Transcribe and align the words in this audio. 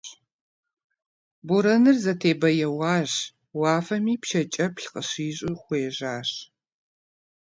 Борэныр 1.47 1.97
зэтебэяуащ, 2.03 3.13
уафэми 3.59 4.15
пшэкӀэплъ 4.21 4.87
къыщищӀу 4.93 5.59
хуежьащ. 5.61 6.29